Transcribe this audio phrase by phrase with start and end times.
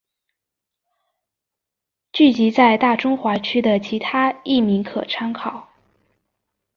[2.11, 5.69] 剧集在大中华区的其他译名可参考。